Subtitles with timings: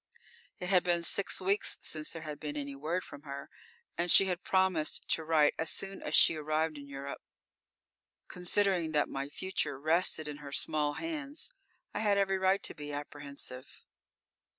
[0.57, 3.51] It had been six weeks since there had been any word from her,
[3.99, 7.21] and she had promised to write as soon as she arrived in Europe.
[8.27, 11.51] Considering that my future rested in her small hands,
[11.93, 13.85] I had every right to be apprehensive.